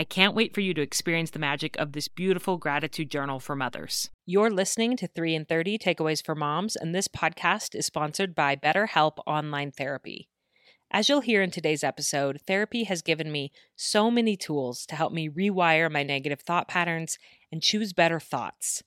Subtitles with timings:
[0.00, 3.56] I can't wait for you to experience the magic of this beautiful gratitude journal for
[3.56, 4.10] mothers.
[4.26, 8.54] You're listening to 3 in 30 Takeaways for Moms, and this podcast is sponsored by
[8.54, 10.28] BetterHelp Online Therapy.
[10.92, 15.12] As you'll hear in today's episode, therapy has given me so many tools to help
[15.12, 17.18] me rewire my negative thought patterns
[17.50, 18.84] and choose better thoughts.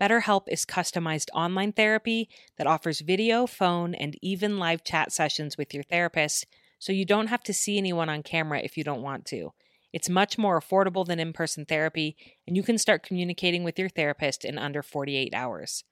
[0.00, 5.74] BetterHelp is customized online therapy that offers video, phone, and even live chat sessions with
[5.74, 6.46] your therapist,
[6.78, 9.52] so you don't have to see anyone on camera if you don't want to.
[9.94, 12.16] It's much more affordable than in person therapy,
[12.48, 15.84] and you can start communicating with your therapist in under 48 hours.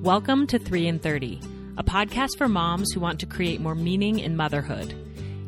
[0.04, 1.42] Welcome to 3 in 30
[1.78, 4.94] a podcast for moms who want to create more meaning in motherhood.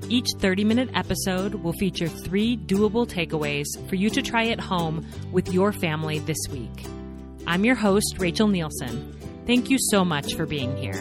[0.10, 5.06] Each 30 minute episode will feature three doable takeaways for you to try at home
[5.32, 6.86] with your family this week.
[7.48, 9.16] I'm your host, Rachel Nielsen.
[9.48, 10.94] Thank you so much for being here.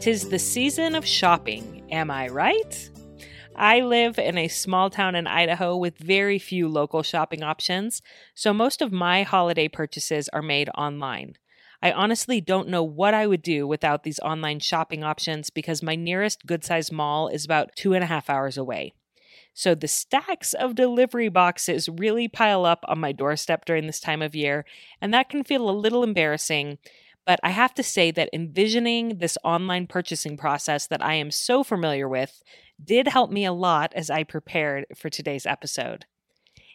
[0.00, 2.90] Tis the season of shopping, am I right?
[3.54, 8.00] I live in a small town in Idaho with very few local shopping options,
[8.34, 11.34] so most of my holiday purchases are made online.
[11.82, 15.96] I honestly don't know what I would do without these online shopping options because my
[15.96, 18.94] nearest good sized mall is about two and a half hours away.
[19.52, 24.22] So the stacks of delivery boxes really pile up on my doorstep during this time
[24.22, 24.64] of year,
[25.00, 26.78] and that can feel a little embarrassing.
[27.26, 31.62] But I have to say that envisioning this online purchasing process that I am so
[31.62, 32.42] familiar with
[32.84, 36.04] did help me a lot as I prepared for today's episode.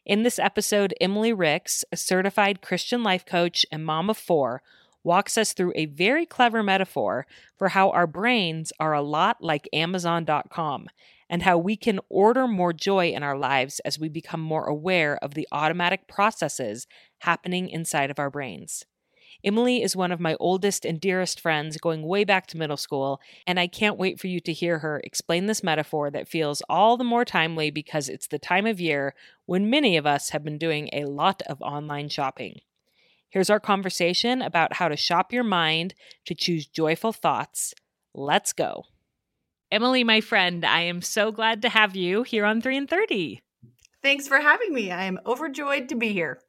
[0.06, 4.62] In this episode, Emily Ricks, a certified Christian life coach and mom of four,
[5.04, 9.68] walks us through a very clever metaphor for how our brains are a lot like
[9.74, 10.88] Amazon.com
[11.30, 15.18] and how we can order more joy in our lives as we become more aware
[15.22, 16.88] of the automatic processes
[17.20, 18.86] happening inside of our brains.
[19.44, 23.22] Emily is one of my oldest and dearest friends going way back to middle school,
[23.46, 26.98] and I can't wait for you to hear her explain this metaphor that feels all
[26.98, 29.14] the more timely because it's the time of year
[29.46, 32.58] when many of us have been doing a lot of online shopping.
[33.30, 35.94] Here's our conversation about how to shop your mind
[36.26, 37.74] to choose joyful thoughts.
[38.14, 38.86] Let's go.
[39.72, 43.42] Emily, my friend, I am so glad to have you here on 3 in 30.
[44.02, 44.92] Thanks for having me.
[44.92, 46.42] I am overjoyed to be here.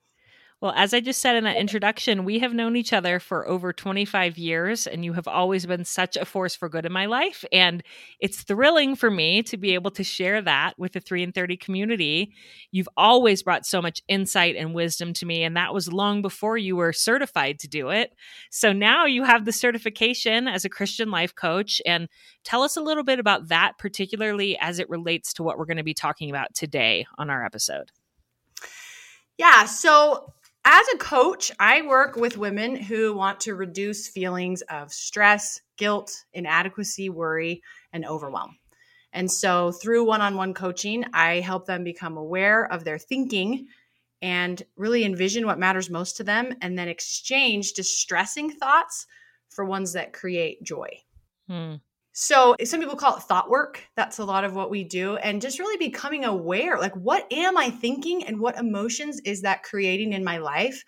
[0.60, 3.72] Well, as I just said in that introduction, we have known each other for over
[3.72, 7.44] 25 years, and you have always been such a force for good in my life.
[7.52, 7.80] And
[8.18, 11.56] it's thrilling for me to be able to share that with the 3 in 30
[11.58, 12.32] community.
[12.72, 16.58] You've always brought so much insight and wisdom to me, and that was long before
[16.58, 18.12] you were certified to do it.
[18.50, 21.80] So now you have the certification as a Christian life coach.
[21.86, 22.08] And
[22.42, 25.76] tell us a little bit about that, particularly as it relates to what we're going
[25.76, 27.92] to be talking about today on our episode.
[29.40, 30.32] Yeah, so
[30.70, 36.12] as a coach, I work with women who want to reduce feelings of stress, guilt,
[36.34, 37.62] inadequacy, worry,
[37.94, 38.58] and overwhelm.
[39.10, 43.68] And so, through one on one coaching, I help them become aware of their thinking
[44.20, 49.06] and really envision what matters most to them, and then exchange distressing thoughts
[49.48, 50.98] for ones that create joy.
[51.48, 51.76] Hmm.
[52.20, 53.80] So, eh, some people call it thought work.
[53.94, 55.14] That's a lot of what we do.
[55.18, 59.62] And just really becoming aware like, what am I thinking and what emotions is that
[59.62, 60.82] creating in my life?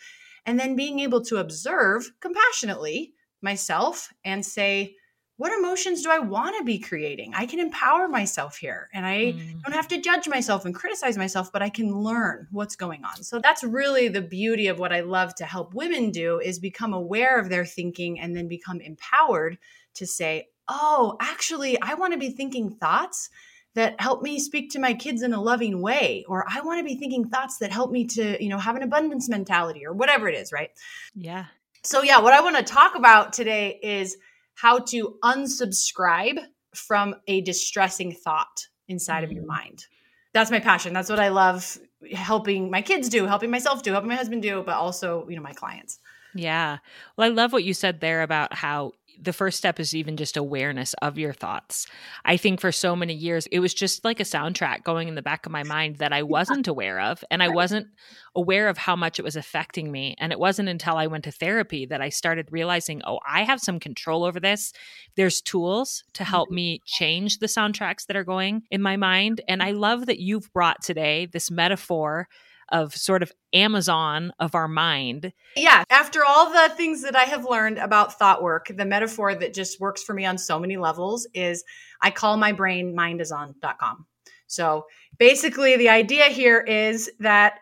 [0.44, 3.12] And then being able to observe compassionately
[3.42, 4.96] myself and say,
[5.36, 7.32] what emotions do I want to be creating?
[7.36, 9.62] I can empower myself here and I mm.
[9.62, 13.22] don't have to judge myself and criticize myself, but I can learn what's going on.
[13.22, 16.92] So that's really the beauty of what I love to help women do is become
[16.92, 19.58] aware of their thinking and then become empowered
[19.94, 23.28] to say, oh, actually, I want to be thinking thoughts
[23.74, 26.84] that help me speak to my kids in a loving way or i want to
[26.84, 30.26] be thinking thoughts that help me to you know have an abundance mentality or whatever
[30.26, 30.70] it is right
[31.14, 31.44] yeah
[31.84, 34.16] so yeah what i want to talk about today is
[34.56, 36.40] how to unsubscribe
[36.74, 39.24] from a distressing thought inside mm-hmm.
[39.26, 39.52] of your mm-hmm.
[39.52, 39.86] mind
[40.32, 41.78] that's my passion that's what i love
[42.12, 45.42] helping my kids do helping myself do helping my husband do but also you know
[45.42, 46.00] my clients
[46.32, 46.78] yeah.
[47.16, 50.36] Well, I love what you said there about how the first step is even just
[50.36, 51.86] awareness of your thoughts.
[52.24, 55.22] I think for so many years, it was just like a soundtrack going in the
[55.22, 57.22] back of my mind that I wasn't aware of.
[57.30, 57.88] And I wasn't
[58.34, 60.14] aware of how much it was affecting me.
[60.18, 63.60] And it wasn't until I went to therapy that I started realizing, oh, I have
[63.60, 64.72] some control over this.
[65.16, 66.54] There's tools to help mm-hmm.
[66.56, 69.40] me change the soundtracks that are going in my mind.
[69.48, 72.28] And I love that you've brought today this metaphor
[72.70, 75.32] of sort of Amazon of our mind.
[75.56, 75.84] Yeah.
[75.90, 79.80] After all the things that I have learned about thought work, the metaphor that just
[79.80, 81.64] works for me on so many levels is
[82.00, 84.06] I call my brain mindison.com.
[84.46, 84.86] So
[85.18, 87.58] basically, the idea here is that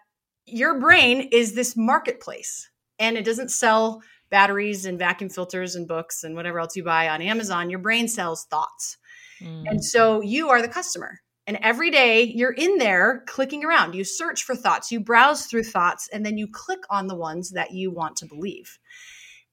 [0.46, 2.68] your brain is this marketplace
[2.98, 7.08] and it doesn't sell batteries and vacuum filters and books and whatever else you buy
[7.10, 7.68] on Amazon.
[7.68, 8.96] Your brain sells thoughts.
[9.40, 9.64] Mm.
[9.68, 11.20] And so you are the customer.
[11.48, 13.94] And every day you're in there clicking around.
[13.94, 17.52] You search for thoughts, you browse through thoughts, and then you click on the ones
[17.52, 18.78] that you want to believe.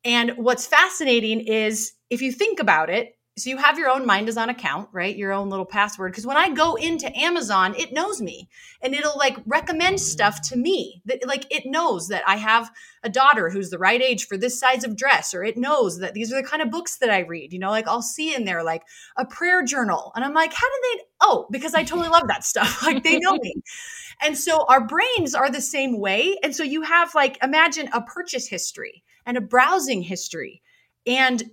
[0.04, 4.30] And what's fascinating is if you think about it, so you have your own mind
[4.30, 7.92] is on account right your own little password because when i go into amazon it
[7.92, 8.50] knows me
[8.82, 12.72] and it'll like recommend stuff to me that like it knows that i have
[13.04, 16.14] a daughter who's the right age for this size of dress or it knows that
[16.14, 18.46] these are the kind of books that i read you know like i'll see in
[18.46, 18.84] there like
[19.18, 22.44] a prayer journal and i'm like how do they oh because i totally love that
[22.46, 23.54] stuff like they know me
[24.22, 28.02] and so our brains are the same way and so you have like imagine a
[28.02, 30.62] purchase history and a browsing history
[31.08, 31.44] and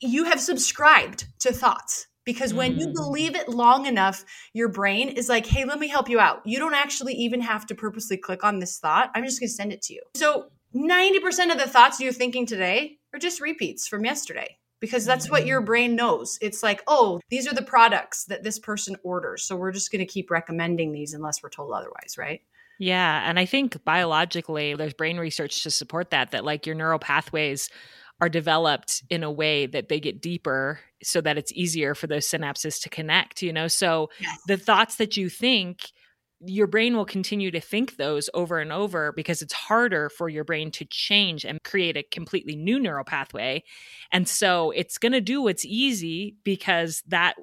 [0.00, 2.80] you have subscribed to thoughts because when mm.
[2.80, 6.40] you believe it long enough your brain is like hey let me help you out
[6.44, 9.54] you don't actually even have to purposely click on this thought i'm just going to
[9.54, 11.16] send it to you so 90%
[11.50, 15.62] of the thoughts you're thinking today are just repeats from yesterday because that's what your
[15.62, 15.64] mm.
[15.64, 16.38] brain knows.
[16.42, 19.44] It's like, oh, these are the products that this person orders.
[19.44, 22.42] So we're just going to keep recommending these unless we're told otherwise, right?
[22.78, 23.22] Yeah.
[23.26, 27.70] And I think biologically, there's brain research to support that, that like your neural pathways
[28.20, 32.26] are developed in a way that they get deeper so that it's easier for those
[32.26, 33.68] synapses to connect, you know?
[33.68, 34.38] So yes.
[34.48, 35.90] the thoughts that you think,
[36.46, 40.44] your brain will continue to think those over and over because it's harder for your
[40.44, 43.60] brain to change and create a completely new neural pathway.
[44.12, 47.34] And so it's going to do what's easy because that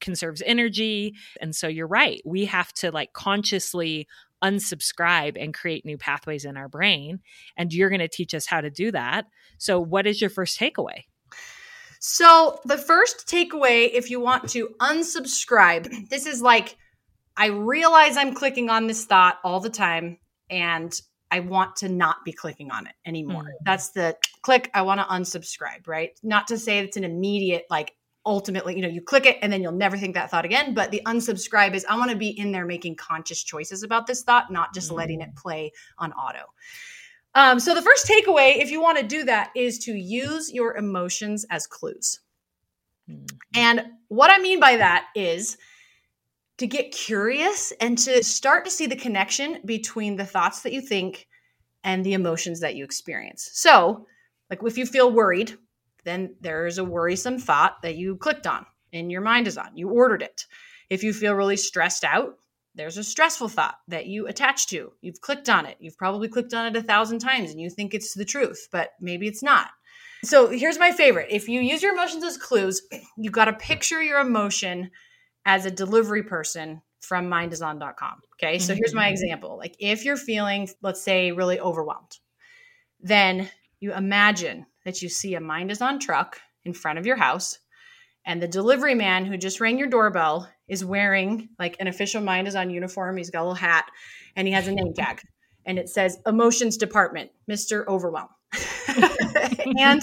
[0.00, 1.16] conserves energy.
[1.40, 2.22] And so you're right.
[2.24, 4.06] We have to like consciously
[4.42, 7.20] unsubscribe and create new pathways in our brain.
[7.56, 9.26] And you're going to teach us how to do that.
[9.58, 11.04] So, what is your first takeaway?
[12.00, 16.76] So, the first takeaway, if you want to unsubscribe, this is like,
[17.36, 20.18] I realize I'm clicking on this thought all the time
[20.50, 20.92] and
[21.30, 23.42] I want to not be clicking on it anymore.
[23.42, 23.64] Mm-hmm.
[23.64, 26.10] That's the click, I want to unsubscribe, right?
[26.22, 27.92] Not to say it's an immediate, like,
[28.26, 30.74] ultimately, you know, you click it and then you'll never think that thought again.
[30.74, 34.22] But the unsubscribe is I want to be in there making conscious choices about this
[34.22, 34.96] thought, not just mm-hmm.
[34.96, 35.36] letting it mm.
[35.36, 36.44] play on auto.
[37.34, 40.76] Um, so the first takeaway, if you want to do that, is to use your
[40.76, 42.20] emotions as clues.
[43.10, 43.26] Mm-hmm.
[43.56, 45.56] And what I mean by that is
[46.58, 50.80] to get curious and to start to see the connection between the thoughts that you
[50.80, 51.26] think
[51.82, 53.50] and the emotions that you experience.
[53.52, 54.06] So,
[54.48, 55.58] like if you feel worried,
[56.04, 59.76] then there's a worrisome thought that you clicked on and your mind is on.
[59.76, 60.46] You ordered it.
[60.90, 62.36] If you feel really stressed out,
[62.76, 64.92] there's a stressful thought that you attach to.
[65.00, 65.76] You've clicked on it.
[65.80, 68.90] You've probably clicked on it a thousand times and you think it's the truth, but
[69.00, 69.68] maybe it's not.
[70.24, 71.28] So here's my favorite.
[71.30, 72.82] If you use your emotions as clues,
[73.16, 74.90] you've got to picture your emotion
[75.46, 78.20] as a delivery person from mindison.com.
[78.38, 78.58] Okay.
[78.58, 79.12] So here's my mm-hmm.
[79.12, 79.58] example.
[79.58, 82.16] Like if you're feeling, let's say, really overwhelmed,
[83.00, 87.16] then you imagine that you see a mind is on truck in front of your
[87.16, 87.58] house
[88.24, 92.46] and the delivery man who just rang your doorbell is wearing like an official mind
[92.48, 93.84] is on uniform he's got a little hat
[94.36, 95.20] and he has a name tag
[95.66, 98.28] and it says emotions department mr overwhelm
[99.78, 100.02] and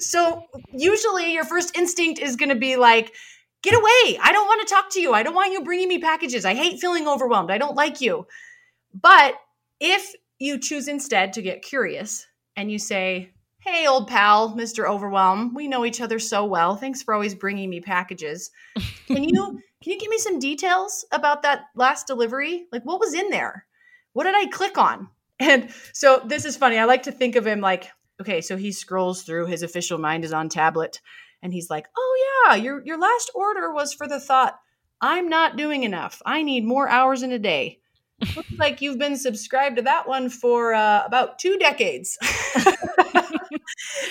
[0.00, 0.42] so
[0.72, 3.14] usually your first instinct is going to be like
[3.62, 5.98] get away i don't want to talk to you i don't want you bringing me
[5.98, 8.26] packages i hate feeling overwhelmed i don't like you
[9.00, 9.34] but
[9.80, 13.30] if you choose instead to get curious and you say
[13.66, 14.88] Hey, old pal, Mr.
[14.88, 15.52] Overwhelm.
[15.52, 16.76] We know each other so well.
[16.76, 18.52] Thanks for always bringing me packages.
[19.08, 22.66] Can you can you give me some details about that last delivery?
[22.72, 23.66] Like what was in there?
[24.14, 25.08] What did I click on?
[25.38, 26.78] And so this is funny.
[26.78, 30.24] I like to think of him like, okay, so he scrolls through his official mind
[30.24, 30.98] is on tablet
[31.42, 34.58] and he's like, "Oh yeah, your your last order was for the thought
[35.02, 36.22] I'm not doing enough.
[36.24, 37.80] I need more hours in a day."
[38.34, 42.16] Looks like you've been subscribed to that one for uh, about two decades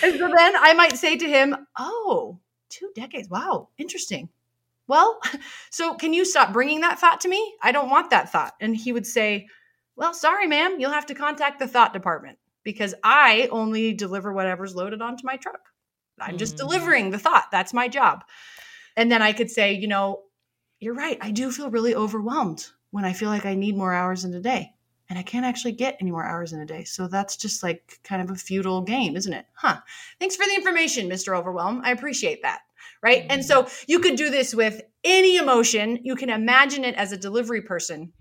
[0.04, 3.30] and so then I might say to him, Oh, two decades.
[3.30, 4.30] Wow, interesting.
[4.88, 5.20] Well,
[5.72, 7.54] so can you stop bringing that thought to me?
[7.62, 8.54] I don't want that thought.
[8.60, 9.48] And he would say,
[9.96, 14.76] Well, sorry, ma'am, you'll have to contact the thought department because I only deliver whatever's
[14.76, 15.60] loaded onto my truck.
[16.20, 16.60] I'm just mm.
[16.60, 17.50] delivering the thought.
[17.52, 18.24] That's my job.
[18.98, 20.24] And then I could say, You know,
[20.80, 21.18] you're right.
[21.22, 24.40] I do feel really overwhelmed when I feel like I need more hours in a
[24.40, 24.75] day
[25.10, 26.84] and I can't actually get any more hours in a day.
[26.84, 29.46] So that's just like kind of a futile game, isn't it?
[29.54, 29.78] Huh.
[30.20, 31.38] Thanks for the information, Mr.
[31.38, 31.82] Overwhelm.
[31.84, 32.62] I appreciate that.
[33.04, 33.22] Right.
[33.24, 33.32] Mm-hmm.
[33.32, 36.00] And so you could do this with any emotion.
[36.04, 38.14] You can imagine it as a delivery person.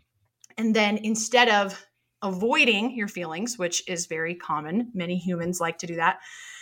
[0.58, 1.84] And then instead of
[2.22, 6.18] avoiding your feelings, which is very common, many humans like to do that.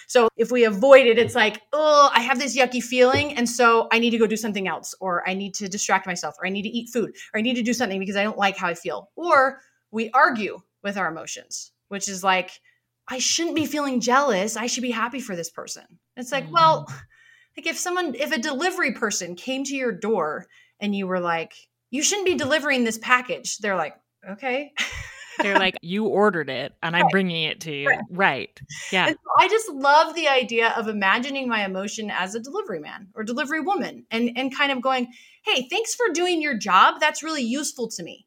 [0.08, 3.34] So if we avoid it, it's like, oh, I have this yucky feeling.
[3.36, 6.34] And so I need to go do something else, or I need to distract myself,
[6.38, 8.36] or I need to eat food, or I need to do something because I don't
[8.36, 9.10] like how I feel.
[9.16, 9.60] Or
[9.92, 12.50] we argue with our emotions, which is like,
[13.06, 14.56] I shouldn't be feeling jealous.
[14.56, 15.84] I should be happy for this person.
[16.16, 16.86] It's like, mm well,
[17.56, 20.46] like if someone, if a delivery person came to your door
[20.80, 21.52] and you were like,
[21.90, 23.94] you shouldn't be delivering this package, they're like,
[24.30, 24.72] okay.
[25.42, 27.02] They're like, you ordered it and right.
[27.02, 27.88] I'm bringing it to you.
[27.88, 27.98] Right.
[28.10, 28.60] right.
[28.90, 29.08] Yeah.
[29.10, 33.22] So I just love the idea of imagining my emotion as a delivery man or
[33.22, 35.12] delivery woman and, and kind of going,
[35.44, 37.00] hey, thanks for doing your job.
[37.00, 38.26] That's really useful to me.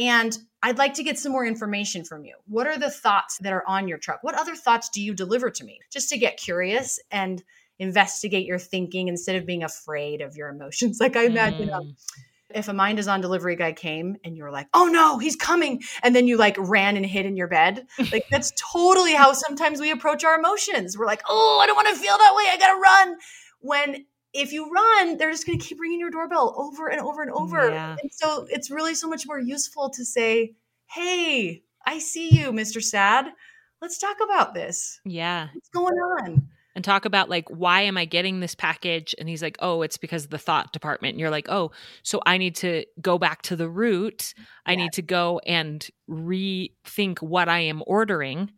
[0.00, 2.36] And I'd like to get some more information from you.
[2.46, 4.22] What are the thoughts that are on your truck?
[4.22, 5.78] What other thoughts do you deliver to me?
[5.92, 7.42] Just to get curious and
[7.78, 10.98] investigate your thinking instead of being afraid of your emotions.
[11.00, 11.86] Like I imagine um, mm.
[11.90, 11.96] um,
[12.54, 15.36] if a mind is on delivery guy came and you were like, oh no, he's
[15.36, 15.82] coming.
[16.02, 17.86] And then you like ran and hid in your bed.
[18.10, 20.96] Like that's totally how sometimes we approach our emotions.
[20.96, 22.44] We're like, oh, I don't want to feel that way.
[22.50, 23.16] I got to run.
[23.62, 27.22] When if you run, they're just going to keep ringing your doorbell over and over
[27.22, 27.68] and over.
[27.70, 27.96] Yeah.
[28.00, 30.54] And so it's really so much more useful to say,
[30.86, 32.82] "Hey, I see you, Mr.
[32.82, 33.26] Sad.
[33.82, 35.48] Let's talk about this." Yeah.
[35.54, 36.48] What's going on?
[36.76, 39.14] And talk about like why am I getting this package?
[39.18, 41.72] And he's like, "Oh, it's because the thought department." And you're like, "Oh,
[42.04, 44.32] so I need to go back to the root.
[44.64, 44.84] I yeah.
[44.84, 48.52] need to go and rethink what I am ordering."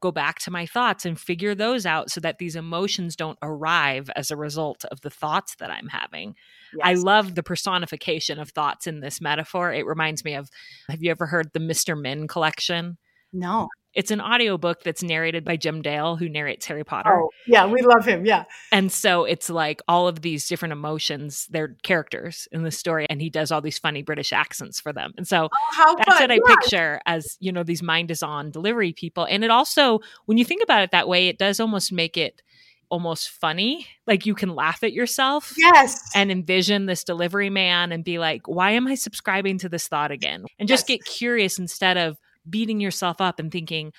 [0.00, 4.10] go back to my thoughts and figure those out so that these emotions don't arrive
[4.16, 6.34] as a result of the thoughts that I'm having.
[6.76, 6.80] Yes.
[6.82, 9.72] I love the personification of thoughts in this metaphor.
[9.72, 10.50] It reminds me of
[10.90, 12.00] have you ever heard the Mr.
[12.00, 12.98] Men collection?
[13.32, 13.68] No.
[13.96, 17.18] It's an audiobook that's narrated by Jim Dale, who narrates Harry Potter.
[17.18, 18.26] Oh, yeah, we love him.
[18.26, 18.44] Yeah.
[18.70, 23.22] And so it's like all of these different emotions, they're characters in the story, and
[23.22, 25.14] he does all these funny British accents for them.
[25.16, 26.24] And so oh, that's fun.
[26.24, 26.54] what I yeah.
[26.56, 29.24] picture as, you know, these mind is on delivery people.
[29.24, 32.42] And it also, when you think about it that way, it does almost make it
[32.90, 33.86] almost funny.
[34.06, 35.54] Like you can laugh at yourself.
[35.56, 36.02] Yes.
[36.14, 40.10] And envision this delivery man and be like, why am I subscribing to this thought
[40.10, 40.44] again?
[40.58, 40.98] And just yes.
[40.98, 43.92] get curious instead of beating yourself up and thinking,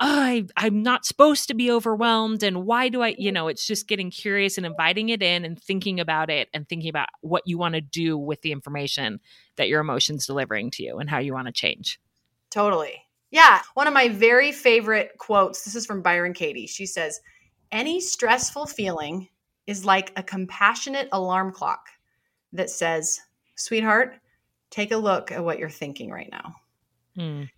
[0.00, 2.42] oh, I, I'm not supposed to be overwhelmed.
[2.42, 3.34] And why do I, you mm-hmm.
[3.34, 6.90] know, it's just getting curious and inviting it in and thinking about it and thinking
[6.90, 9.20] about what you want to do with the information
[9.56, 11.98] that your emotion's delivering to you and how you want to change.
[12.50, 13.02] Totally.
[13.30, 13.60] Yeah.
[13.74, 16.66] One of my very favorite quotes this is from Byron Katie.
[16.66, 17.20] She says,
[17.72, 19.28] Any stressful feeling
[19.66, 21.88] is like a compassionate alarm clock
[22.52, 23.20] that says,
[23.56, 24.14] Sweetheart,
[24.70, 26.54] take a look at what you're thinking right now.
[27.18, 27.48] Mm.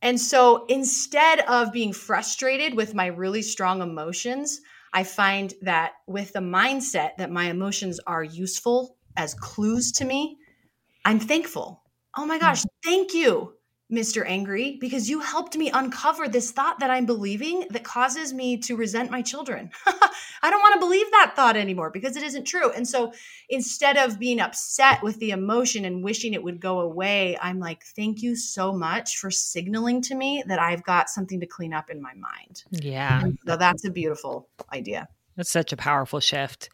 [0.00, 4.60] And so instead of being frustrated with my really strong emotions,
[4.92, 10.36] I find that with the mindset that my emotions are useful as clues to me,
[11.04, 11.82] I'm thankful.
[12.16, 12.66] Oh my gosh, mm.
[12.84, 13.54] thank you.
[13.90, 14.22] Mr.
[14.26, 18.76] Angry, because you helped me uncover this thought that I'm believing that causes me to
[18.76, 19.70] resent my children.
[19.86, 22.70] I don't want to believe that thought anymore because it isn't true.
[22.70, 23.14] And so
[23.48, 27.82] instead of being upset with the emotion and wishing it would go away, I'm like,
[27.82, 31.88] thank you so much for signaling to me that I've got something to clean up
[31.88, 32.64] in my mind.
[32.70, 33.22] Yeah.
[33.46, 35.08] so that's a beautiful idea.
[35.36, 36.68] That's such a powerful shift.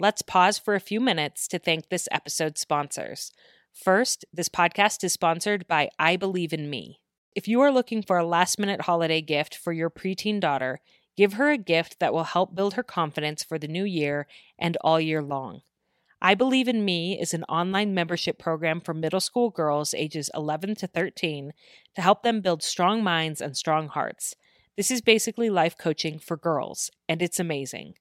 [0.00, 3.30] Let's pause for a few minutes to thank this episode's sponsors.
[3.74, 7.00] First, this podcast is sponsored by I Believe in Me.
[7.34, 10.78] If you are looking for a last minute holiday gift for your preteen daughter,
[11.16, 14.76] give her a gift that will help build her confidence for the new year and
[14.82, 15.62] all year long.
[16.22, 20.76] I Believe in Me is an online membership program for middle school girls ages 11
[20.76, 21.52] to 13
[21.96, 24.36] to help them build strong minds and strong hearts.
[24.76, 27.94] This is basically life coaching for girls, and it's amazing.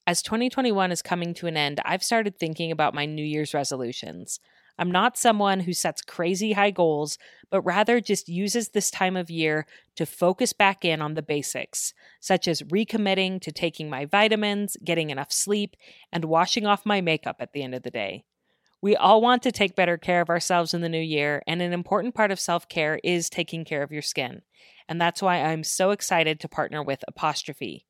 [0.06, 4.38] As 2021 is coming to an end, I've started thinking about my New Year's resolutions.
[4.78, 7.18] I'm not someone who sets crazy high goals,
[7.50, 11.94] but rather just uses this time of year to focus back in on the basics,
[12.20, 15.76] such as recommitting to taking my vitamins, getting enough sleep,
[16.12, 18.24] and washing off my makeup at the end of the day.
[18.82, 21.72] We all want to take better care of ourselves in the new year, and an
[21.72, 24.42] important part of self care is taking care of your skin.
[24.88, 27.86] And that's why I'm so excited to partner with Apostrophe.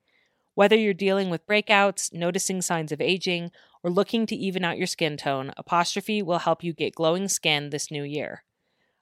[0.55, 3.51] Whether you're dealing with breakouts, noticing signs of aging,
[3.91, 5.53] looking to even out your skin tone.
[5.57, 8.43] Apostrophe will help you get glowing skin this new year.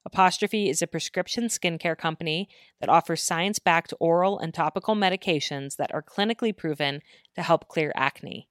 [0.06, 2.48] Apostrophe is a prescription skincare company
[2.78, 7.00] that offers science backed oral and topical medications that are clinically proven
[7.34, 8.48] to help clear acne.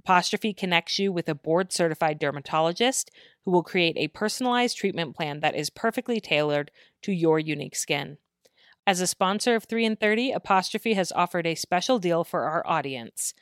[0.00, 3.10] Apostrophe connects you with a board certified dermatologist
[3.44, 6.70] who will create a personalized treatment plan that is perfectly tailored
[7.02, 8.18] to your unique skin.
[8.86, 12.66] As a sponsor of 3 in 30, Apostrophe has offered a special deal for our
[12.66, 13.32] audience.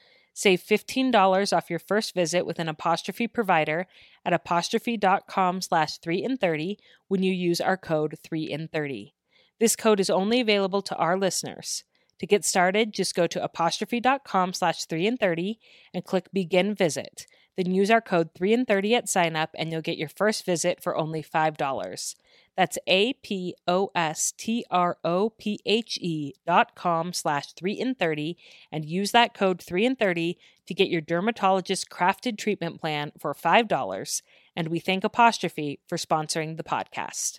[0.40, 3.88] Save $15 off your first visit with an apostrophe provider
[4.25, 9.14] at apostrophe.com slash 3 in 30 when you use our code 3 in 30.
[9.59, 11.83] This code is only available to our listeners.
[12.20, 15.59] To get started, just go to apostrophe.com slash 3 in 30
[15.92, 17.27] and click begin visit.
[17.57, 20.44] Then use our code 3 in 30 at sign up and you'll get your first
[20.46, 22.14] visit for only $5.
[22.59, 27.73] That's A P O S T R O P H E dot com slash 3
[27.75, 28.37] in 30
[28.73, 33.33] and use that code 3 in 30 to get your dermatologist crafted treatment plan for
[33.33, 34.23] $5.
[34.57, 37.38] And we thank Apostrophe for sponsoring the podcast.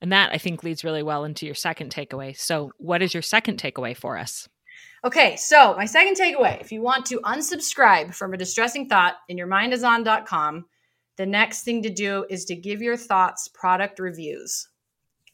[0.00, 2.38] And that I think leads really well into your second takeaway.
[2.38, 4.48] So, what is your second takeaway for us?
[5.04, 9.36] Okay, so my second takeaway if you want to unsubscribe from a distressing thought in
[9.36, 10.64] your mindison.com,
[11.18, 14.68] the next thing to do is to give your thoughts product reviews.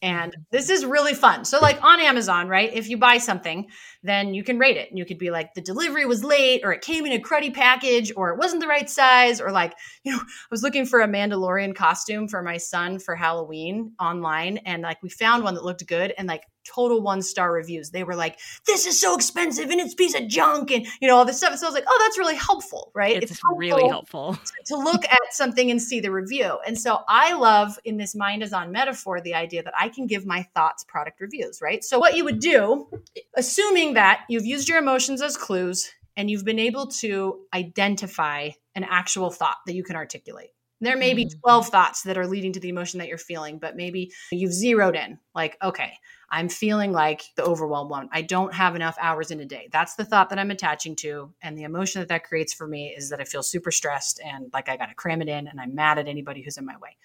[0.01, 1.45] And this is really fun.
[1.45, 2.71] So, like on Amazon, right?
[2.71, 3.67] If you buy something,
[4.03, 4.89] then you can rate it.
[4.89, 7.51] And you could be like, the delivery was late, or it came in a cruddy
[7.53, 10.99] package, or it wasn't the right size, or like, you know, I was looking for
[10.99, 14.57] a Mandalorian costume for my son for Halloween online.
[14.59, 16.13] And like, we found one that looked good.
[16.17, 17.91] And like, total one star reviews.
[17.91, 21.15] They were like, this is so expensive and it's piece of junk and you know
[21.17, 21.57] all this stuff.
[21.57, 23.15] So I was like, oh, that's really helpful, right?
[23.21, 26.57] It's, it's helpful really helpful to, to look at something and see the review.
[26.65, 30.07] And so I love in this mind is on metaphor the idea that I can
[30.07, 31.83] give my thoughts product reviews, right?
[31.83, 32.87] So what you would do,
[33.35, 38.83] assuming that you've used your emotions as clues and you've been able to identify an
[38.83, 40.49] actual thought that you can articulate.
[40.85, 41.39] There may be mm-hmm.
[41.39, 44.95] 12 thoughts that are leading to the emotion that you're feeling, but maybe you've zeroed
[44.95, 45.93] in like, okay,
[46.29, 48.07] I'm feeling like the overwhelmed one.
[48.13, 49.67] I don't have enough hours in a day.
[49.71, 51.33] That's the thought that I'm attaching to.
[51.41, 54.47] And the emotion that that creates for me is that I feel super stressed and
[54.53, 56.77] like I got to cram it in and I'm mad at anybody who's in my
[56.81, 56.97] way.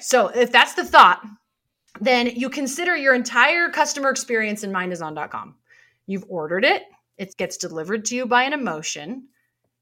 [0.00, 1.22] So if that's the thought,
[2.00, 5.54] then you consider your entire customer experience in mindison.com.
[6.06, 6.84] You've ordered it,
[7.18, 9.28] it gets delivered to you by an emotion.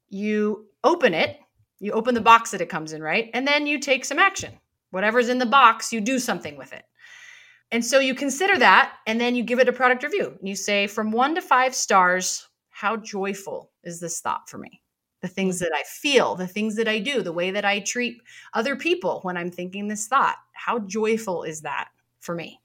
[0.09, 1.37] You open it
[1.79, 3.29] you open the box that it comes in, right?
[3.33, 4.53] And then you take some action.
[4.91, 6.83] Whatever's in the box, you do something with it.
[7.71, 10.35] And so you consider that and then you give it a product review.
[10.39, 14.81] And you say, from one to five stars, how joyful is this thought for me?
[15.21, 18.21] The things that I feel, the things that I do, the way that I treat
[18.53, 20.37] other people when I'm thinking this thought.
[20.53, 22.59] How joyful is that for me?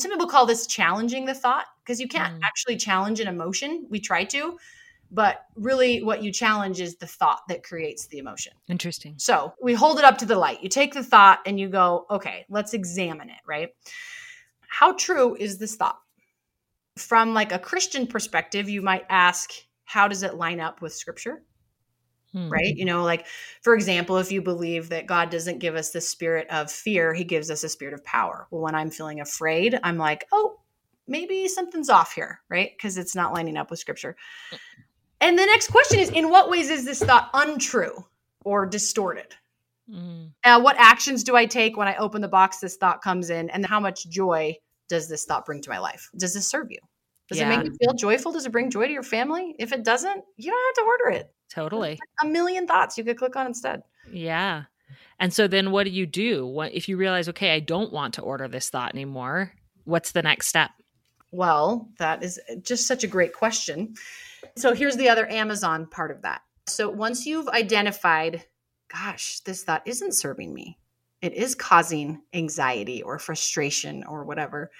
[0.00, 2.40] Some people call this challenging the thought because you can't mm.
[2.46, 3.86] actually challenge an emotion.
[3.90, 4.56] We try to,
[5.10, 8.52] but really what you challenge is the thought that creates the emotion.
[8.68, 9.14] Interesting.
[9.18, 10.62] So we hold it up to the light.
[10.62, 13.70] You take the thought and you go, okay, let's examine it, right?
[14.60, 15.98] How true is this thought?
[16.98, 19.50] From like a Christian perspective, you might ask,
[19.84, 21.42] how does it line up with scripture?
[22.34, 22.50] Hmm.
[22.50, 22.76] Right?
[22.76, 23.24] You know, like
[23.62, 27.24] for example, if you believe that God doesn't give us the spirit of fear, he
[27.24, 28.46] gives us a spirit of power.
[28.50, 30.60] Well, when I'm feeling afraid, I'm like, oh,
[31.06, 32.70] maybe something's off here, right?
[32.76, 34.14] Because it's not lining up with scripture.
[35.20, 38.04] And the next question is in what ways is this thought untrue
[38.44, 39.34] or distorted?
[39.90, 40.30] Mm.
[40.44, 43.50] Uh, what actions do I take when I open the box this thought comes in?
[43.50, 44.56] And how much joy
[44.88, 46.08] does this thought bring to my life?
[46.16, 46.78] Does this serve you?
[47.28, 47.52] Does yeah.
[47.52, 48.32] it make you feel joyful?
[48.32, 49.54] Does it bring joy to your family?
[49.58, 51.30] If it doesn't, you don't have to order it.
[51.52, 51.98] Totally.
[52.22, 53.82] a million thoughts you could click on instead.
[54.12, 54.64] Yeah.
[55.18, 56.46] And so then what do you do?
[56.46, 59.52] What if you realize, okay, I don't want to order this thought anymore?
[59.84, 60.70] What's the next step?
[61.32, 63.94] Well, that is just such a great question.
[64.58, 66.40] So here's the other Amazon part of that.
[66.66, 68.44] So once you've identified,
[68.92, 70.78] gosh, this thought isn't serving me,
[71.22, 74.70] it is causing anxiety or frustration or whatever,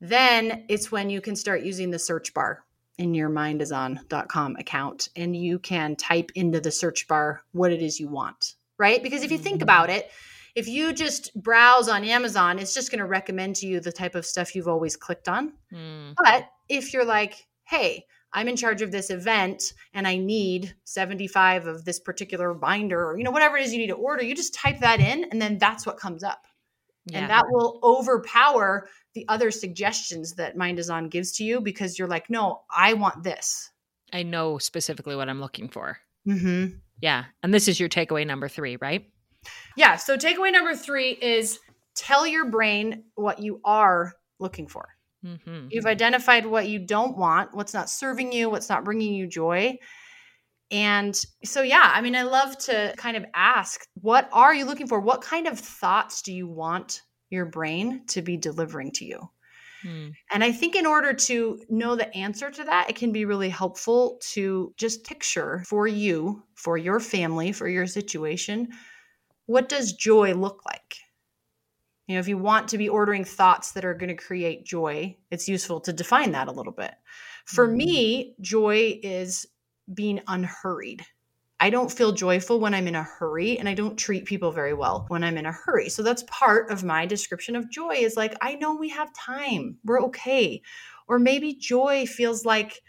[0.00, 2.64] then it's when you can start using the search bar
[2.98, 8.00] in your mindison.com account and you can type into the search bar what it is
[8.00, 9.00] you want, right?
[9.00, 9.62] Because if you think mm-hmm.
[9.62, 10.10] about it,
[10.56, 14.16] if you just browse on Amazon, it's just going to recommend to you the type
[14.16, 15.52] of stuff you've always clicked on.
[15.72, 16.14] Mm.
[16.16, 18.04] But if you're like, hey,
[18.38, 23.18] I'm in charge of this event and I need 75 of this particular binder or,
[23.18, 25.42] you know, whatever it is you need to order, you just type that in and
[25.42, 26.46] then that's what comes up.
[27.06, 27.18] Yeah.
[27.22, 32.06] And that will overpower the other suggestions that Mind Design gives to you because you're
[32.06, 33.70] like, no, I want this.
[34.12, 35.98] I know specifically what I'm looking for.
[36.24, 36.66] hmm
[37.00, 37.24] Yeah.
[37.42, 39.04] And this is your takeaway number three, right?
[39.76, 39.96] Yeah.
[39.96, 41.58] So, takeaway number three is
[41.96, 44.88] tell your brain what you are looking for.
[45.24, 45.68] Mm-hmm.
[45.70, 49.78] You've identified what you don't want, what's not serving you, what's not bringing you joy.
[50.70, 54.86] And so, yeah, I mean, I love to kind of ask what are you looking
[54.86, 55.00] for?
[55.00, 59.30] What kind of thoughts do you want your brain to be delivering to you?
[59.84, 60.12] Mm.
[60.32, 63.48] And I think in order to know the answer to that, it can be really
[63.48, 68.68] helpful to just picture for you, for your family, for your situation,
[69.46, 70.96] what does joy look like?
[72.08, 75.16] You know, if you want to be ordering thoughts that are going to create joy,
[75.30, 76.94] it's useful to define that a little bit.
[77.44, 77.76] For mm-hmm.
[77.76, 79.46] me, joy is
[79.92, 81.04] being unhurried.
[81.60, 84.72] I don't feel joyful when I'm in a hurry and I don't treat people very
[84.72, 85.90] well when I'm in a hurry.
[85.90, 89.76] So that's part of my description of joy is like, I know we have time,
[89.84, 90.62] we're okay.
[91.08, 92.80] Or maybe joy feels like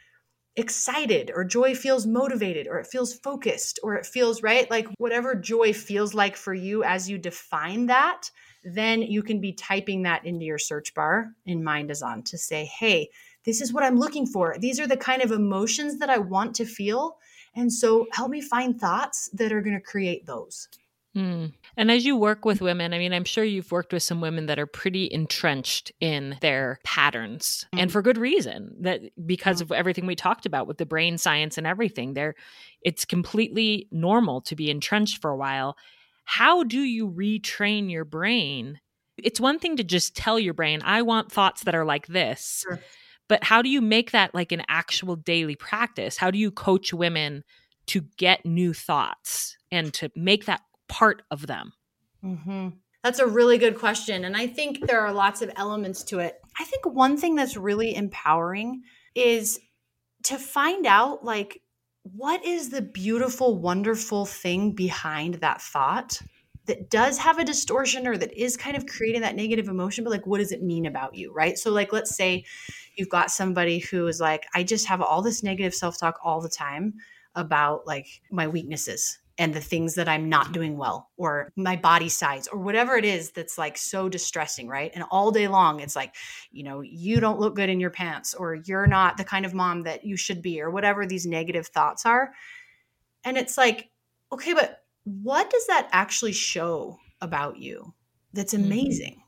[0.55, 4.69] excited, or joy feels motivated, or it feels focused, or it feels right.
[4.71, 8.29] Like whatever joy feels like for you as you define that,
[8.75, 12.38] then you can be typing that into your search bar in Mind is On to
[12.38, 13.10] say, hey,
[13.45, 14.55] this is what I'm looking for.
[14.60, 17.17] These are the kind of emotions that I want to feel.
[17.55, 20.67] And so help me find thoughts that are going to create those.
[21.15, 21.47] Hmm.
[21.75, 24.45] And as you work with women, I mean, I'm sure you've worked with some women
[24.45, 27.79] that are pretty entrenched in their patterns mm.
[27.79, 27.93] and mm-hmm.
[27.93, 29.62] for good reason that because mm.
[29.63, 32.36] of everything we talked about with the brain science and everything there,
[32.84, 35.75] it's completely normal to be entrenched for a while
[36.31, 38.79] how do you retrain your brain?
[39.17, 42.63] It's one thing to just tell your brain, I want thoughts that are like this.
[42.69, 42.79] Sure.
[43.27, 46.17] But how do you make that like an actual daily practice?
[46.17, 47.43] How do you coach women
[47.87, 51.73] to get new thoughts and to make that part of them?
[52.23, 52.69] Mm-hmm.
[53.03, 54.23] That's a really good question.
[54.23, 56.39] And I think there are lots of elements to it.
[56.59, 58.83] I think one thing that's really empowering
[59.15, 59.59] is
[60.25, 61.59] to find out like
[62.15, 66.19] what is the beautiful, wonderful thing behind that thought
[66.65, 70.03] that does have a distortion or that is kind of creating that negative emotion?
[70.03, 71.31] But like, what does it mean about you?
[71.31, 71.57] Right.
[71.57, 72.45] So, like, let's say
[72.95, 76.41] you've got somebody who is like, I just have all this negative self talk all
[76.41, 76.95] the time
[77.35, 82.10] about like my weaknesses and the things that I'm not doing well or my body
[82.10, 84.91] size or whatever it is that's like so distressing, right?
[84.93, 86.13] And all day long, it's like,
[86.52, 89.54] you know, you don't look good in your pants or you're not the kind of
[89.54, 92.34] mom that you should be or whatever these negative thoughts are.
[93.23, 93.89] And it's like,
[94.30, 97.93] okay, but what does that actually show about you
[98.34, 98.65] that's mm-hmm.
[98.65, 99.08] amazing?
[99.13, 99.23] Mm-hmm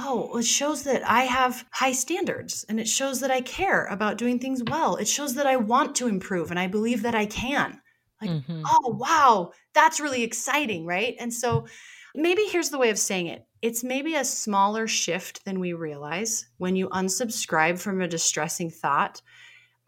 [0.00, 4.16] oh, it shows that I have high standards and it shows that I care about
[4.16, 4.94] doing things well.
[4.94, 7.80] It shows that I want to improve and I believe that I can.
[8.20, 8.62] Like, mm-hmm.
[8.66, 11.14] oh, wow, that's really exciting, right?
[11.20, 11.66] And so
[12.14, 16.48] maybe here's the way of saying it it's maybe a smaller shift than we realize
[16.58, 19.20] when you unsubscribe from a distressing thought.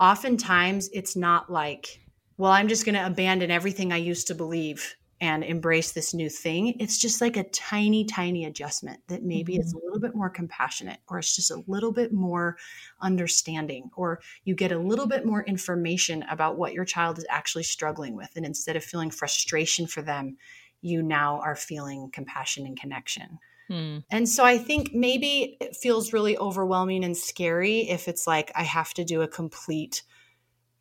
[0.01, 2.01] Oftentimes, it's not like,
[2.37, 6.31] well, I'm just going to abandon everything I used to believe and embrace this new
[6.31, 6.75] thing.
[6.81, 9.61] It's just like a tiny, tiny adjustment that maybe mm-hmm.
[9.63, 12.57] is a little bit more compassionate, or it's just a little bit more
[13.03, 17.65] understanding, or you get a little bit more information about what your child is actually
[17.65, 18.31] struggling with.
[18.35, 20.39] And instead of feeling frustration for them,
[20.81, 23.39] you now are feeling compassion and connection.
[23.69, 23.99] Hmm.
[24.11, 28.63] And so I think maybe it feels really overwhelming and scary if it's like I
[28.63, 30.03] have to do a complete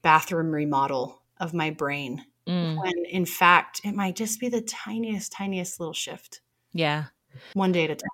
[0.01, 2.75] bathroom remodel of my brain mm.
[2.77, 6.41] when in fact it might just be the tiniest, tiniest little shift.
[6.73, 7.05] Yeah.
[7.53, 8.09] One day at a time.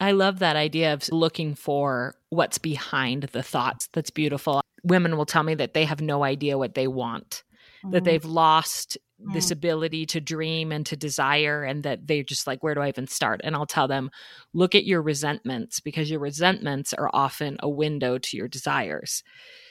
[0.00, 3.88] I love that idea of looking for what's behind the thoughts.
[3.92, 4.60] That's beautiful.
[4.84, 7.42] Women will tell me that they have no idea what they want,
[7.84, 7.90] mm.
[7.92, 8.04] that mm-hmm.
[8.04, 9.32] they've lost mm.
[9.32, 12.88] this ability to dream and to desire, and that they're just like, where do I
[12.88, 13.40] even start?
[13.42, 14.10] And I'll tell them,
[14.52, 19.24] look at your resentments because your resentments are often a window to your desires.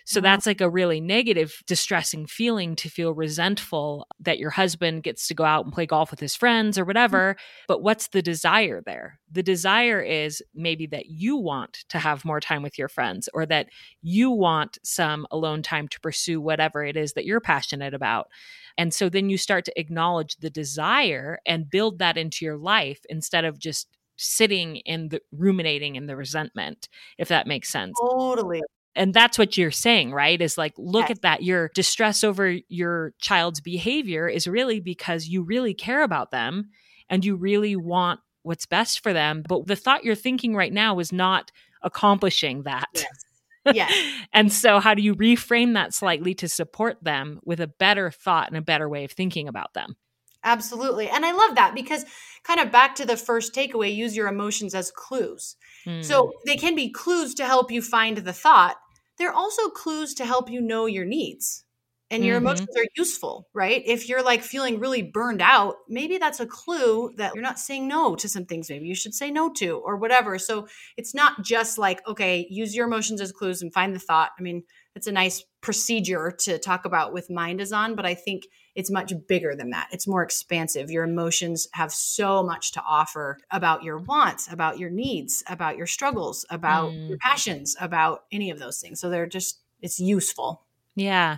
[0.08, 0.24] So mm-hmm.
[0.24, 5.34] that's like a really negative, distressing feeling to feel resentful that your husband gets to
[5.34, 6.90] go out and play golf with his friends or mm-hmm.
[6.90, 7.36] whatever.
[7.68, 9.20] But what's the desire there?
[9.30, 13.46] The desire is maybe that you want to have more time with your friends or
[13.48, 13.68] that
[14.02, 18.30] you want some alone time to pursue whatever it is that you're passionate about.
[18.78, 23.02] And so then you start to acknowledge the desire and build that into your life
[23.10, 27.94] instead of just sitting in the ruminating in the resentment, if that makes sense.
[28.00, 28.62] Totally.
[28.98, 30.42] And that's what you're saying, right?
[30.42, 31.12] Is like, look yes.
[31.12, 31.44] at that.
[31.44, 36.72] Your distress over your child's behavior is really because you really care about them
[37.08, 39.44] and you really want what's best for them.
[39.48, 41.52] But the thought you're thinking right now is not
[41.84, 42.90] accomplishing that.
[42.96, 43.06] Yes.
[43.74, 43.90] Yeah.
[44.34, 48.48] and so, how do you reframe that slightly to support them with a better thought
[48.48, 49.96] and a better way of thinking about them?
[50.44, 51.08] Absolutely.
[51.10, 52.04] And I love that because,
[52.44, 55.56] kind of back to the first takeaway, use your emotions as clues.
[55.86, 56.04] Mm.
[56.04, 56.32] So, hmm.
[56.48, 58.78] they can be clues to help you find the thought,
[59.18, 61.64] they're also clues to help you know your needs
[62.10, 62.46] and your mm-hmm.
[62.48, 63.82] emotions are useful, right?
[63.86, 67.88] If you're like feeling really burned out, maybe that's a clue that you're not saying
[67.88, 70.38] no to some things maybe you should say no to or whatever.
[70.40, 74.32] So it's not just like, okay, use your emotions as clues and find the thought.
[74.40, 74.64] I mean,
[74.96, 78.44] it's a nice procedure to talk about with mind is on, but I think
[78.78, 79.90] it's much bigger than that.
[79.92, 80.92] It's more expansive.
[80.92, 85.88] Your emotions have so much to offer about your wants, about your needs, about your
[85.88, 87.10] struggles, about mm.
[87.10, 89.00] your passions, about any of those things.
[89.00, 90.64] So they're just, it's useful.
[90.96, 91.38] Yeah.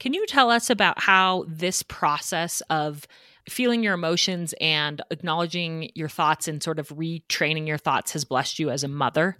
[0.00, 3.06] Can you tell us about how this process of
[3.48, 8.58] feeling your emotions and acknowledging your thoughts and sort of retraining your thoughts has blessed
[8.58, 9.36] you as a mother?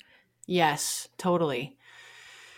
[0.47, 1.77] Yes, totally.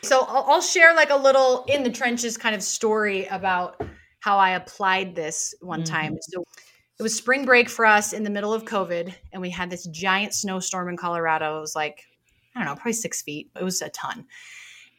[0.03, 3.81] So I'll, I'll share like a little in the trenches kind of story about
[4.23, 5.93] how I applied this one mm-hmm.
[5.95, 6.17] time.
[6.23, 6.45] So
[7.01, 9.85] it was spring break for us in the middle of COVID, and we had this
[9.89, 11.59] giant snowstorm in Colorado.
[11.59, 12.05] It was like,
[12.55, 13.51] I don't know, probably six feet.
[13.61, 14.25] It was a ton.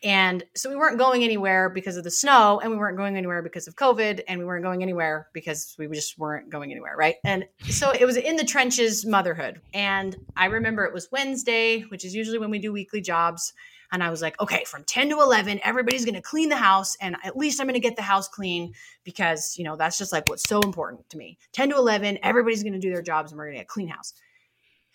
[0.04, 3.42] And so we weren't going anywhere because of the snow, and we weren't going anywhere
[3.42, 7.16] because of COVID, and we weren't going anywhere because we just weren't going anywhere, right?
[7.24, 9.62] And so it was in the trenches motherhood.
[9.74, 13.54] And I remember it was Wednesday, which is usually when we do weekly jobs.
[13.94, 16.98] And I was like, okay, from 10 to 11, everybody's going to clean the house.
[17.00, 20.12] And at least I'm going to get the house clean because, you know, that's just
[20.12, 21.38] like what's so important to me.
[21.52, 23.74] 10 to 11, everybody's going to do their jobs and we're going to get a
[23.74, 24.16] clean house.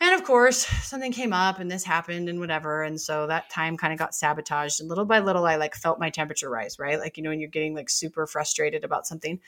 [0.01, 2.83] And of course, something came up and this happened and whatever.
[2.83, 4.81] And so that time kind of got sabotaged.
[4.81, 6.99] And little by little, I like felt my temperature rise, right?
[6.99, 9.39] Like, you know, when you're getting like super frustrated about something.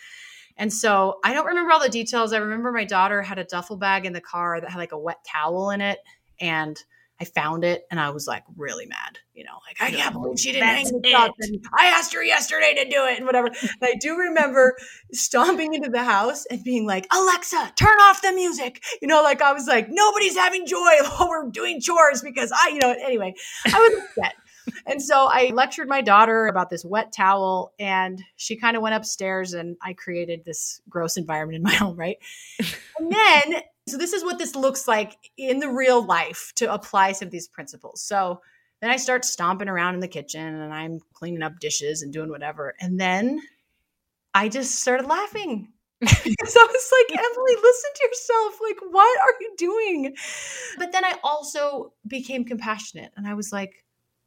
[0.58, 2.32] And so I don't remember all the details.
[2.32, 4.98] I remember my daughter had a duffel bag in the car that had like a
[4.98, 5.98] wet towel in it.
[6.40, 6.76] And
[7.20, 10.38] I found it and I was like really mad, you know, like I can't believe
[10.40, 11.14] she didn't hang it.
[11.14, 11.34] up.
[11.40, 13.50] And I asked her yesterday to do it and whatever.
[13.82, 14.74] I do remember
[15.12, 18.82] stomping into the house and being like, Alexa, turn off the music.
[19.02, 22.70] You know, like I was like, nobody's having joy while we're doing chores because I,
[22.70, 23.34] you know, anyway,
[23.66, 24.34] I was upset.
[24.86, 28.94] and so I lectured my daughter about this wet towel, and she kind of went
[28.94, 32.18] upstairs, and I created this gross environment in my home, right?
[32.98, 33.56] And then
[33.90, 37.32] so this is what this looks like in the real life to apply some of
[37.32, 38.00] these principles.
[38.02, 38.40] So
[38.80, 42.30] then I start stomping around in the kitchen and I'm cleaning up dishes and doing
[42.30, 42.74] whatever.
[42.80, 43.40] And then
[44.32, 45.72] I just started laughing.
[46.02, 48.54] So I was like, Emily, listen to yourself.
[48.62, 50.16] Like, what are you doing?
[50.78, 53.84] But then I also became compassionate and I was like,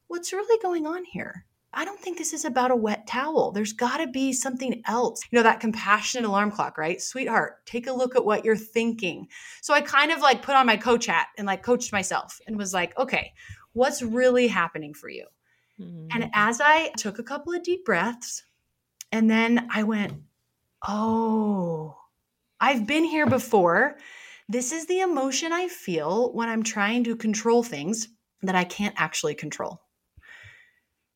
[0.08, 1.46] what's really going on here?
[1.74, 3.52] I don't think this is about a wet towel.
[3.52, 5.22] There's got to be something else.
[5.32, 7.02] You know, that compassionate alarm clock, right?
[7.02, 9.28] Sweetheart, take a look at what you're thinking.
[9.62, 12.58] So I kind of like put on my coach hat and like coached myself and
[12.58, 13.34] was like, okay,
[13.74, 15.26] what's really happening for you?
[15.80, 16.08] Mm-hmm.
[16.14, 18.44] And as I took a couple of deep breaths
[19.12, 20.14] and then I went,
[20.88, 21.98] oh,
[22.60, 23.98] I've been here before.
[24.48, 28.10] This is the emotion I feel when I'm trying to control things
[28.44, 29.80] that I can't actually control.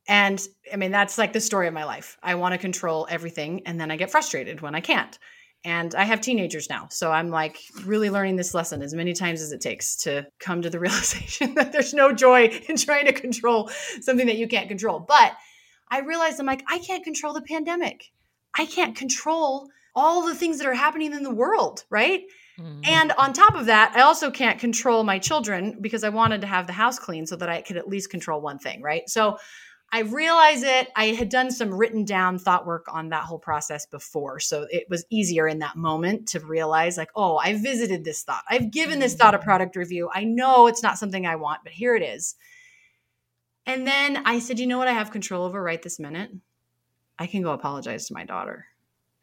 [0.08, 2.18] And I mean, that's like the story of my life.
[2.24, 5.18] I want to control everything, and then I get frustrated when I can't.
[5.66, 6.88] And I have teenagers now.
[6.90, 10.62] So I'm like really learning this lesson as many times as it takes to come
[10.62, 13.70] to the realization that there's no joy in trying to control
[14.02, 15.00] something that you can't control.
[15.00, 15.34] But
[15.90, 18.12] I realized I'm like, I can't control the pandemic.
[18.58, 22.22] I can't control all the things that are happening in the world, right?
[22.60, 22.82] Mm-hmm.
[22.86, 26.48] And on top of that, I also can't control my children because I wanted to
[26.48, 29.08] have the house clean so that I could at least control one thing, right?
[29.10, 29.38] So
[29.92, 30.90] I realize it.
[30.98, 34.40] I had done some written down thought work on that whole process before.
[34.40, 38.44] So it was easier in that moment to realize, like, oh, I visited this thought.
[38.50, 39.46] I've given this thought a mm-hmm.
[39.46, 40.10] product review.
[40.14, 42.36] I know it's not something I want, but here it is.
[43.66, 46.32] And then I said, you know what I have control over right this minute?
[47.20, 48.66] I can go apologize to my daughter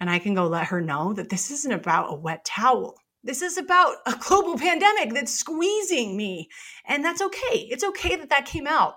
[0.00, 2.96] and I can go let her know that this isn't about a wet towel.
[3.22, 6.48] This is about a global pandemic that's squeezing me.
[6.86, 7.68] And that's okay.
[7.70, 8.94] It's okay that that came out.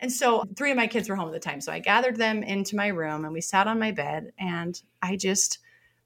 [0.00, 1.60] And so three of my kids were home at the time.
[1.60, 5.16] So I gathered them into my room and we sat on my bed and I
[5.16, 5.58] just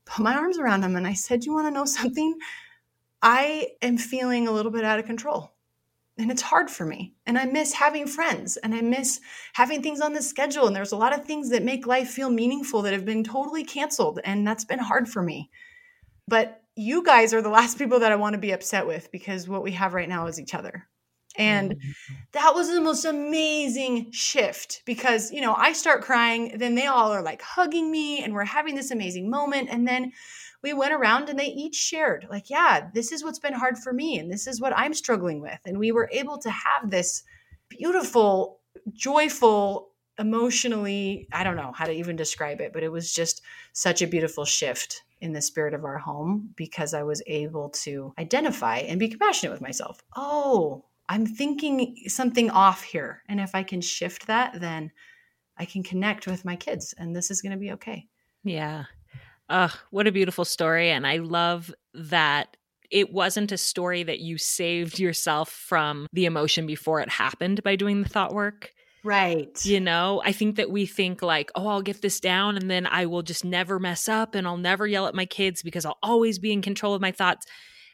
[0.05, 2.37] put my arms around them and I said, You want to know something?
[3.22, 5.53] I am feeling a little bit out of control
[6.16, 7.12] and it's hard for me.
[7.26, 9.20] And I miss having friends and I miss
[9.53, 10.66] having things on the schedule.
[10.66, 13.64] And there's a lot of things that make life feel meaningful that have been totally
[13.64, 14.20] canceled.
[14.24, 15.50] And that's been hard for me.
[16.29, 19.48] But you guys are the last people that I want to be upset with because
[19.48, 20.87] what we have right now is each other.
[21.40, 22.14] And mm-hmm.
[22.33, 27.11] that was the most amazing shift because, you know, I start crying, then they all
[27.12, 29.70] are like hugging me and we're having this amazing moment.
[29.70, 30.12] And then
[30.62, 33.90] we went around and they each shared, like, yeah, this is what's been hard for
[33.94, 35.59] me and this is what I'm struggling with.
[35.64, 37.22] And we were able to have this
[37.70, 38.61] beautiful,
[38.92, 43.40] joyful, emotionally, I don't know how to even describe it, but it was just
[43.72, 48.12] such a beautiful shift in the spirit of our home because I was able to
[48.18, 50.03] identify and be compassionate with myself.
[50.14, 53.25] Oh, I'm thinking something off here.
[53.29, 54.92] And if I can shift that, then
[55.59, 58.07] I can connect with my kids and this is going to be okay.
[58.44, 58.85] Yeah.
[59.49, 60.90] Ugh, what a beautiful story.
[60.92, 62.57] And I love that
[62.92, 67.75] it wasn't a story that you saved yourself from the emotion before it happened by
[67.75, 68.70] doing the thought work.
[69.03, 69.64] Right.
[69.64, 72.87] You know, I think that we think like, oh, I'll get this down and then
[72.87, 75.99] I will just never mess up and I'll never yell at my kids because I'll
[76.05, 77.46] always be in control of my thoughts.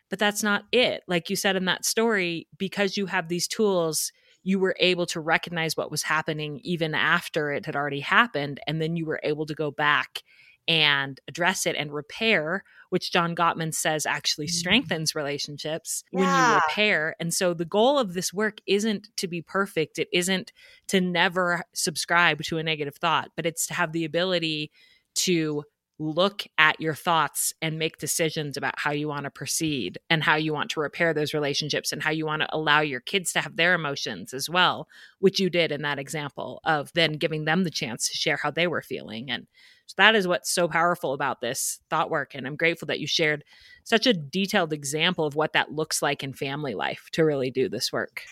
[0.08, 1.02] But that's not it.
[1.08, 5.20] Like you said in that story, because you have these tools, you were able to
[5.20, 8.60] recognize what was happening even after it had already happened.
[8.66, 10.22] And then you were able to go back
[10.68, 14.52] and address it and repair, which John Gottman says actually mm-hmm.
[14.54, 16.20] strengthens relationships yeah.
[16.20, 17.14] when you repair.
[17.20, 20.52] And so the goal of this work isn't to be perfect, it isn't
[20.88, 24.72] to never subscribe to a negative thought, but it's to have the ability
[25.16, 25.64] to
[25.98, 30.34] look at your thoughts and make decisions about how you want to proceed and how
[30.36, 33.40] you want to repair those relationships and how you want to allow your kids to
[33.40, 34.88] have their emotions as well,
[35.20, 38.50] which you did in that example of then giving them the chance to share how
[38.50, 39.30] they were feeling.
[39.30, 39.46] And
[39.86, 42.34] so that is what's so powerful about this thought work.
[42.34, 43.42] And I'm grateful that you shared
[43.84, 47.68] such a detailed example of what that looks like in family life to really do
[47.68, 48.22] this work.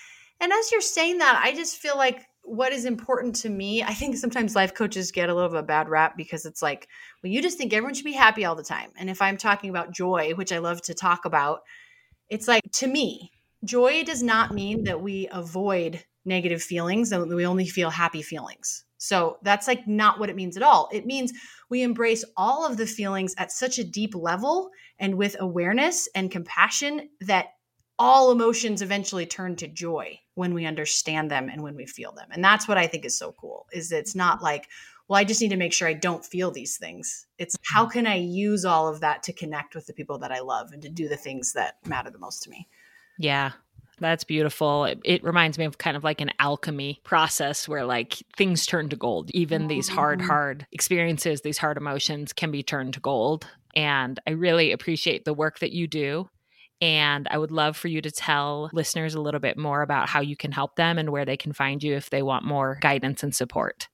[0.41, 3.95] And as you're saying that, I just feel like what is important to me, I
[3.95, 6.89] think sometimes life coaches get a little of a bad rap because it's like
[7.25, 8.91] but you just think everyone should be happy all the time.
[8.99, 11.63] And if I'm talking about joy, which I love to talk about,
[12.29, 13.33] it's like to me,
[13.65, 18.85] joy does not mean that we avoid negative feelings and we only feel happy feelings.
[18.99, 20.91] So that's like not what it means at all.
[20.93, 21.33] It means
[21.71, 26.31] we embrace all of the feelings at such a deep level and with awareness and
[26.31, 27.55] compassion that
[27.99, 32.29] all emotions eventually turn to joy when we understand them and when we feel them.
[32.33, 34.69] And that's what I think is so cool is it's not like
[35.09, 37.27] well, I just need to make sure I don't feel these things.
[37.39, 37.91] It's how mm-hmm.
[37.93, 40.83] can I use all of that to connect with the people that I love and
[40.83, 42.69] to do the things that matter the most to me?
[43.19, 43.53] Yeah.
[44.01, 44.87] That's beautiful.
[44.87, 48.89] It, it reminds me of kind of like an alchemy process where like things turn
[48.89, 49.31] to gold.
[49.33, 49.69] Even mm-hmm.
[49.69, 50.29] these hard, mm-hmm.
[50.29, 53.47] hard experiences, these hard emotions can be turned to gold.
[53.77, 56.29] And I really appreciate the work that you do.
[56.81, 60.21] And I would love for you to tell listeners a little bit more about how
[60.21, 63.23] you can help them and where they can find you if they want more guidance
[63.23, 63.89] and support.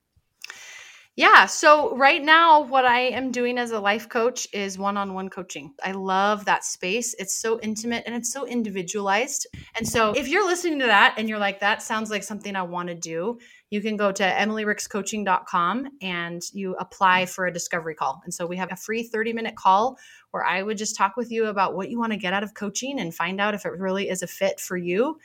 [1.16, 1.46] Yeah.
[1.46, 5.28] So, right now, what I am doing as a life coach is one on one
[5.28, 5.74] coaching.
[5.82, 7.14] I love that space.
[7.18, 9.46] It's so intimate and it's so individualized.
[9.76, 12.62] And so, if you're listening to that and you're like, that sounds like something I
[12.62, 13.38] want to do,
[13.70, 18.20] you can go to emilyrickscoaching.com and you apply for a discovery call.
[18.24, 19.98] And so, we have a free 30 minute call
[20.30, 22.54] where I would just talk with you about what you want to get out of
[22.54, 25.18] coaching and find out if it really is a fit for you.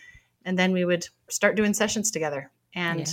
[0.45, 2.49] And then we would start doing sessions together.
[2.73, 3.05] And yeah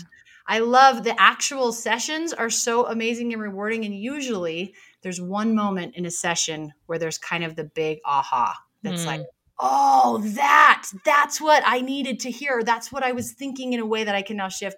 [0.46, 3.84] I love the actual sessions are so amazing and rewarding.
[3.84, 8.56] And usually there's one moment in a session where there's kind of the big aha
[8.82, 9.06] that's mm.
[9.06, 9.22] like,
[9.58, 12.64] oh, that, that's what I needed to hear.
[12.64, 14.76] That's what I was thinking in a way that I can now shift.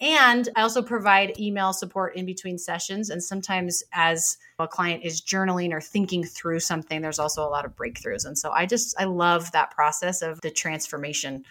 [0.00, 3.10] And I also provide email support in between sessions.
[3.10, 7.64] And sometimes, as a client is journaling or thinking through something, there's also a lot
[7.64, 8.26] of breakthroughs.
[8.26, 11.44] And so I just, I love that process of the transformation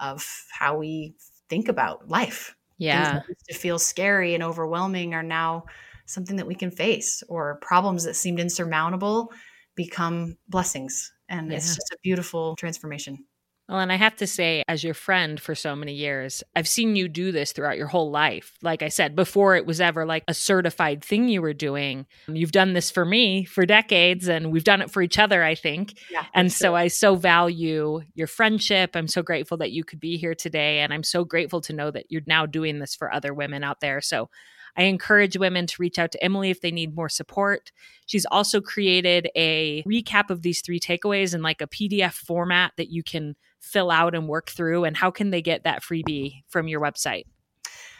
[0.00, 1.14] of how we
[1.48, 2.54] think about life.
[2.78, 3.20] Yeah.
[3.48, 5.64] to feel scary and overwhelming are now
[6.06, 9.32] something that we can face, or problems that seemed insurmountable
[9.74, 11.12] become blessings.
[11.28, 11.58] And yeah.
[11.58, 13.24] it's just a beautiful transformation.
[13.68, 16.96] Well, and I have to say, as your friend for so many years, I've seen
[16.96, 18.56] you do this throughout your whole life.
[18.62, 22.52] Like I said, before it was ever like a certified thing you were doing, you've
[22.52, 25.98] done this for me for decades and we've done it for each other, I think.
[26.10, 28.92] Yeah, and so I so value your friendship.
[28.96, 30.78] I'm so grateful that you could be here today.
[30.78, 33.80] And I'm so grateful to know that you're now doing this for other women out
[33.80, 34.00] there.
[34.00, 34.30] So
[34.78, 37.70] I encourage women to reach out to Emily if they need more support.
[38.06, 42.88] She's also created a recap of these three takeaways in like a PDF format that
[42.90, 46.68] you can fill out and work through and how can they get that freebie from
[46.68, 47.24] your website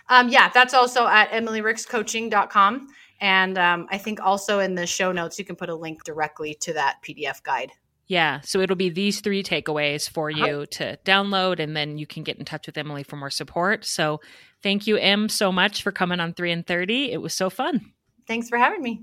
[0.08, 2.86] um, yeah that's also at emilyrickscoaching.com
[3.20, 6.54] and um, i think also in the show notes you can put a link directly
[6.60, 7.70] to that pdf guide
[8.06, 10.46] yeah so it'll be these three takeaways for uh-huh.
[10.46, 13.84] you to download and then you can get in touch with emily for more support
[13.84, 14.20] so
[14.62, 17.92] thank you em so much for coming on 3 in 30 it was so fun
[18.28, 19.02] thanks for having me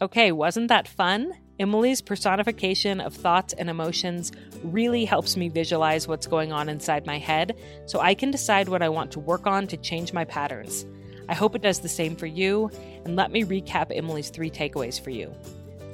[0.00, 1.30] okay wasn't that fun
[1.60, 4.32] Emily's personification of thoughts and emotions
[4.64, 7.54] really helps me visualize what's going on inside my head
[7.84, 10.86] so I can decide what I want to work on to change my patterns.
[11.28, 12.70] I hope it does the same for you,
[13.04, 15.34] and let me recap Emily's three takeaways for you.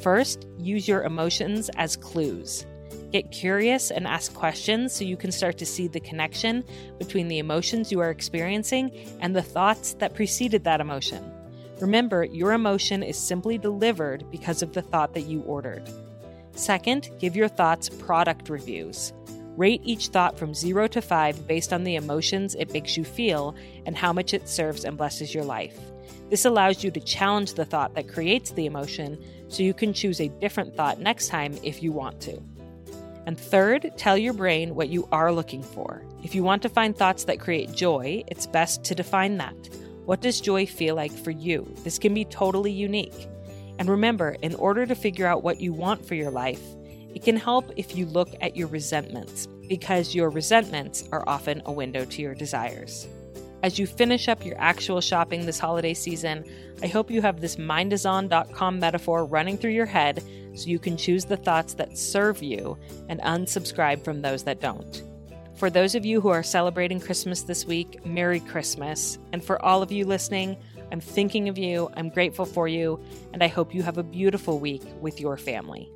[0.01, 2.64] First, use your emotions as clues.
[3.11, 6.62] Get curious and ask questions so you can start to see the connection
[6.99, 11.33] between the emotions you are experiencing and the thoughts that preceded that emotion.
[11.81, 15.83] Remember, your emotion is simply delivered because of the thought that you ordered.
[16.53, 19.12] Second, give your thoughts product reviews.
[19.59, 23.55] Rate each thought from 0 to 5 based on the emotions it makes you feel
[23.85, 25.79] and how much it serves and blesses your life.
[26.31, 30.20] This allows you to challenge the thought that creates the emotion so you can choose
[30.20, 32.41] a different thought next time if you want to.
[33.27, 36.03] And third, tell your brain what you are looking for.
[36.22, 39.55] If you want to find thoughts that create joy, it's best to define that.
[40.07, 41.69] What does joy feel like for you?
[41.83, 43.27] This can be totally unique.
[43.81, 46.61] And remember, in order to figure out what you want for your life,
[47.13, 51.73] it can help if you look at your resentments, because your resentments are often a
[51.73, 53.09] window to your desires.
[53.65, 56.45] As you finish up your actual shopping this holiday season,
[56.85, 60.23] I hope you have this mindison.com metaphor running through your head
[60.55, 62.79] so you can choose the thoughts that serve you
[63.09, 65.03] and unsubscribe from those that don't.
[65.57, 69.19] For those of you who are celebrating Christmas this week, Merry Christmas.
[69.33, 70.59] And for all of you listening,
[70.93, 73.01] I'm thinking of you, I'm grateful for you,
[73.33, 75.96] and I hope you have a beautiful week with your family.